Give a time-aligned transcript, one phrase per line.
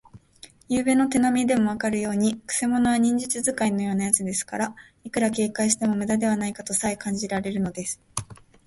[0.67, 8.01] ゆうべの手なみでもわかるように、くせ者は忍術使いのようなやつですから、いくら警戒してもむだではないかとさえ感じられるのです。